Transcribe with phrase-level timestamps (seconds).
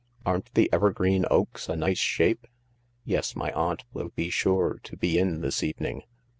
[0.25, 2.47] Aren't the evergreen oaks a nice shape?
[3.05, 6.01] Yes, my aunt will be sure to be in this evening.